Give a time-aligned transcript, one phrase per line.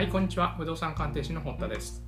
[0.00, 0.54] はい、こんにちは。
[0.56, 2.02] 不動産鑑定士の堀田です。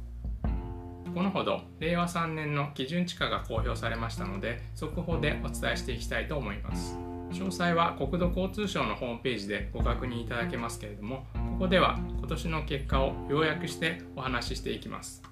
[1.15, 6.97] このほど、令和3年の基準地価が公表されましたので、速報でお伝えしていきたいと思います。
[7.33, 15.23] 詳細は国土交通省のホームページでご確認いただけますけれども、ここでは今年の結果を要約してお話ししていきます。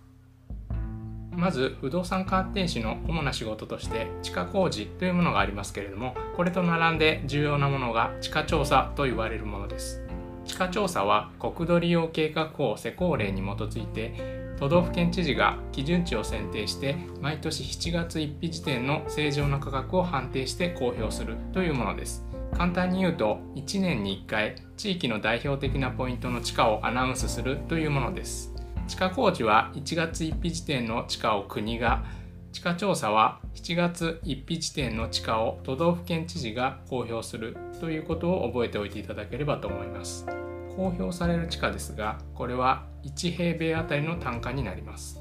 [1.31, 10.03] まず不動産鑑定士の主な仕事として地下工事というものがありますけれどもこれと並んで重要なものが地下調査と言われるものです
[10.51, 22.27] 地下調査は国土利用計画法施行令に基づいて都道府県知事が基準値を選定して毎年7月1日時点の正常な価格を判定して公表するというものです。
[22.59, 28.53] 簡単に言うと1年に1回地域の代表的なポイントの地価をアナウンスするというものです。
[28.89, 32.03] 地下工事は1月1日時点の地価を国が
[32.53, 40.27] 地価調査は7月1日時点の地価を都道府県知事が公表するということを覚えておいていただければと思います。
[40.77, 45.21] 公表される地価ですがこれは1平米あたりの単価になります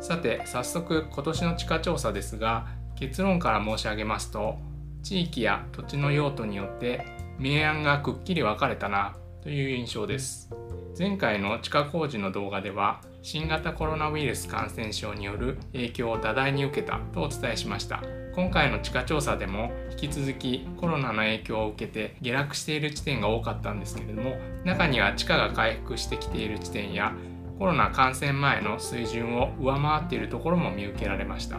[0.00, 4.58] さて早速今年の地価調査ですが結論から申し上げますと
[5.02, 7.06] 地域や土地の用途によって
[7.38, 10.50] 明暗がくっきり分かれたなという印象です
[10.96, 18.02] 前回の地下工事の動画では新型コロナウイルス感染症による影響を多大に受けたとお伝えしました。
[18.34, 27.12] 今回の地価調査でも引き続きコロナの影響を受けて下落している地点が多かったんですけれども中には地価が回復してきている地点や
[27.58, 31.58] コロナ感染前の水準を上回っているところも見受けられました。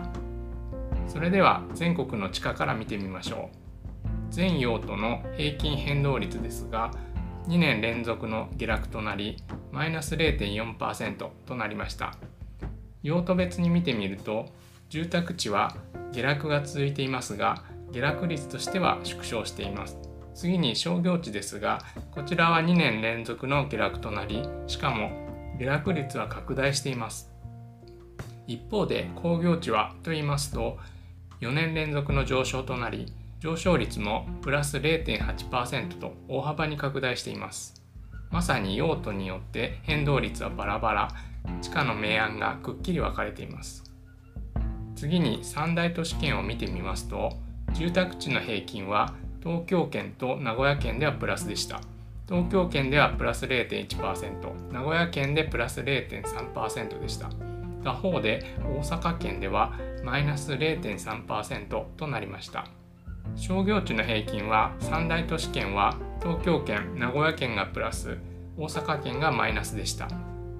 [1.07, 3.69] それでは全国の地価から見てみましょう。
[4.29, 6.91] 全用途の平均変動率ですが
[7.47, 9.37] 2年連続の下落となり
[9.71, 12.15] マイナス0.4%となりました。
[13.01, 14.47] 用途別に見てみると
[14.89, 15.75] 住宅地は
[16.11, 19.97] 下落が続いていますが下落率としては縮小しています。
[20.35, 21.81] 次に商業地ですが
[22.11, 25.11] こちらは2年連続の下落となりしかも
[25.57, 27.31] 下落率は拡大しています。
[28.47, 30.77] 一方で工業地はと言いますと
[31.41, 37.81] 4年連続の上昇となり上昇率もプラス0.8%と大幅に拡大しています。
[38.29, 41.09] まさに用途によって変動率はバラバラ。
[41.61, 43.83] 地価の明暗がくっきり分かれています。
[44.95, 47.37] 次に三大都市圏を見てみますと
[47.73, 51.79] 住宅地の平均は東京圏と名古屋県ではプラスでした。
[52.27, 57.29] 東京圏ではプラス0.1%名古屋県でプラス0.3%でした。
[57.83, 59.73] 他方で大阪県では
[60.03, 62.67] マイナス0.3%となりました。
[63.35, 68.17] 商業地の平均は三大都市圏は東京圏名古屋県がプラス
[68.57, 70.07] 大阪県がマイナスでした。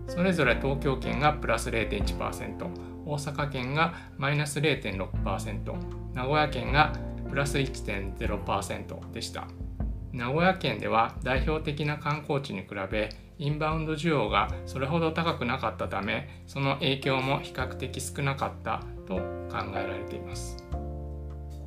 [0.07, 6.93] それぞれ東京圏がプラス0.1%大阪県がマイナス0.6%名古屋県が
[7.29, 9.47] プラス1.0%でした。
[10.11, 19.21] 名古屋県では代表的な観光地に比べインバウンド需要がそれほど高くなかったためその影響も比較的少なかったと考
[19.75, 20.68] えられています。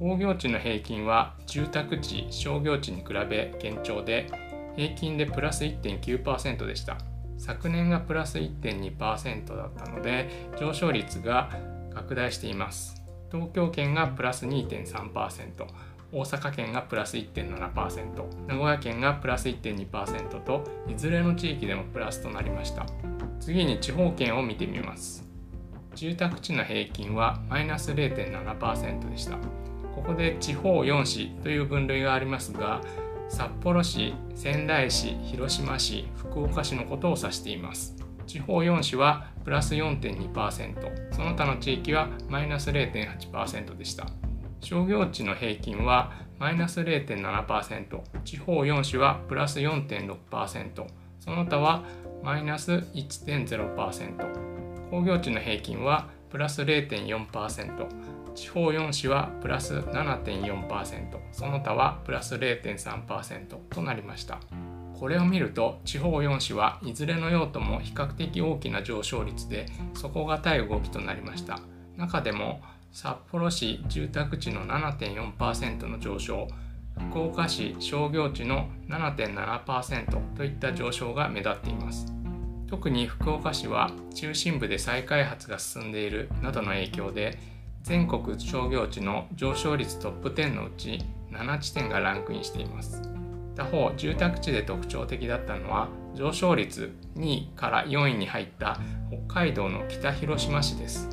[0.03, 4.27] 工業地の平均は住宅地商業地に比べ堅調で
[4.75, 6.99] 平均でプラス1.9%でした。
[7.39, 11.51] 昨年がプラス1.2%だったので上昇率が
[11.95, 13.01] 拡大しています。
[13.31, 15.67] 東京圏がプラス2.3%
[16.11, 22.87] 大阪県がプラス1.7%名古屋県がプラス1.2%といずれの地域でもプラスとなりました。
[23.39, 25.25] 次に地方圏を見てみます。
[25.95, 29.39] 住宅地の平均はマイナス0.7%でした。
[29.95, 32.81] ここで地方4市という分類がありますが
[33.29, 37.97] 札幌市、仙台市、広島市、福岡市のことを指しています。
[38.27, 44.07] 地方4市はプラス4.2%、その他の地域はマイナス0.8%でした。
[44.61, 50.87] 商業地の平均はマイナス0.7%、地方4市はプラス4.6%、
[51.21, 51.85] その他は
[52.23, 64.41] マイナス1.0%、工業地の平均はプラス0.4%、地方4市はプラス7.4%その他はプラス0.3%となりました。
[64.99, 71.61] これを見ると地方4市はいずれの用途も比較的大きな上昇率で底堅い動きとなりました。
[71.97, 72.63] 中でも
[72.93, 76.49] 札幌市住宅地の7.4%の上昇。
[77.11, 82.13] 福岡市商業地の7.7%といった上昇が目立っています。
[82.69, 87.39] 特に福岡市は中心部で再開発が進んでいるなどの影響で
[87.83, 91.01] 全国商業地の上昇率トップ10のうち
[91.33, 93.03] 7地点がランクインしています。
[93.57, 98.79] 他方住宅地で特徴的だったのは上昇率2位から4位に入った
[99.27, 101.09] 北海道の北広島市です。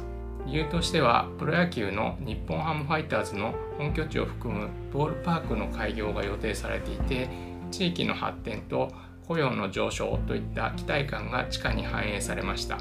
[0.46, 7.30] 理由としてはプロ野球の日本ハムファイターズの本拠地を含むボールパークの開業が予定されていて
[7.72, 8.90] 地域の発展と
[9.28, 12.78] 雇用の上昇といった期待感が地価に反映されました。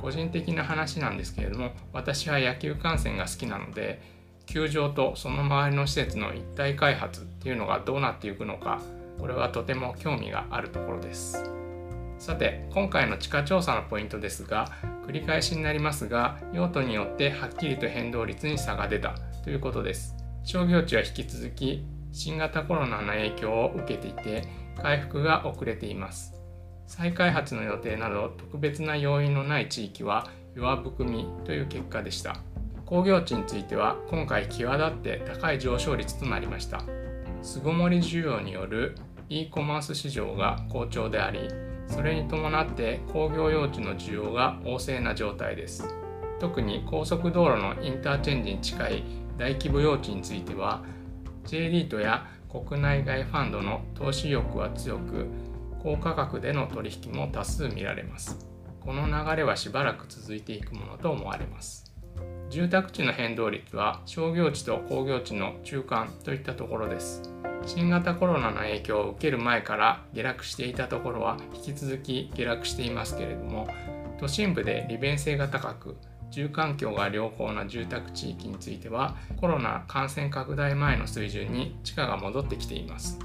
[0.00, 4.00] 個人的な話なんですけれども私は野球観戦が好きなので
[4.46, 8.80] 球場とその周りの施設の一体開発っていうのがどうなっていくのか
[9.18, 11.44] これはとても興味があるところです。
[12.18, 14.68] さて今回の地価調査のポイントですが
[15.06, 19.14] 繰り返しになりますが用途によってはっきりと変動率に差が出た
[19.44, 20.16] ということです。
[20.44, 24.48] 商業地は引き続き新型コロナの影響を受けていて
[24.82, 26.37] 回復が遅れています。
[26.88, 30.26] 再開発の予定など特別な要因のない地域は
[30.56, 32.40] 弱含みという結果でした。
[32.86, 36.82] 工業地については今回際立って高い上昇率となりました。
[37.42, 38.96] 巣ごもり需要による
[39.28, 41.50] e コマース市場が好調であり
[41.86, 45.94] それに伴って工業用地の需要が旺盛な状態です。
[46.40, 49.04] 特に高速道路のインターチェンジに近い
[49.36, 50.82] 大規模用地については
[51.44, 55.26] J リートや国内外ファンドの投資欲は強く
[55.82, 58.46] 高価格での取引も多数見られます。
[58.80, 61.92] この流れはしばらく続いていくものと思われます。
[62.50, 67.22] 住宅地の変動率は商業地と工業地の中間といったところです。
[67.66, 73.68] 新型コロナの影響を受ける前から下落していたところは引き続き下落していますけれども
[74.18, 75.96] 都心部で利便性が高く
[76.30, 83.18] 住環境が良好な住宅地域についてはコロナ感染拡大前の水準に地価が戻ってきています。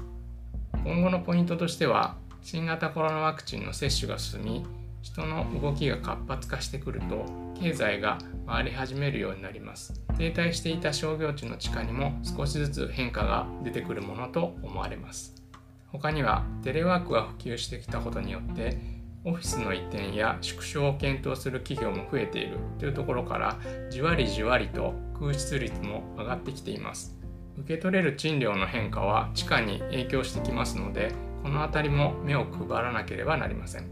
[0.84, 4.66] 今後のポイントとしては新型コロナワクチンの接種が進み
[5.00, 7.24] 人の動きが活発化してくると
[7.58, 9.98] 経済が回り始めるようになります。
[10.18, 15.42] 停滞していた商業地の地下にも少しずつ変化が出てくるものと思われます。
[15.86, 18.76] 他にはテレワークが普及してきたことによって
[19.24, 23.58] オフィスの移転や縮小を検討する企業も増えているというところから
[23.90, 27.16] じわりじわりと空室率も上がってきています。
[27.56, 31.12] 受け取れる賃料の変化は地価に影響してきますので
[31.44, 33.90] この辺りも目を配らなければなりません。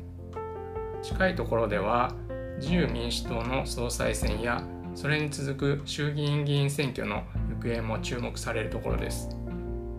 [1.03, 2.15] 近いところでは
[2.59, 4.65] 自由民主党の総裁選や
[4.95, 7.25] それに続く衆議院議員選挙の
[7.61, 9.37] 行方も注目されるところです。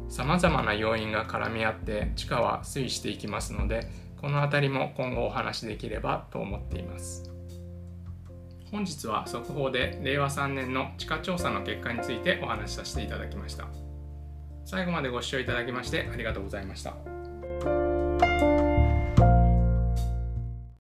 [0.10, 3.88] さまざまな要因が絡み合って地価は推移していきますので
[4.20, 7.32] この辺りも今後お話しできればと思っています。
[8.72, 13.68] 本日は速報で令和3年の地価調査の結果についてお話しさせていただきました。
[14.66, 17.23] 最後までご視聴いただきましてありがとうございました。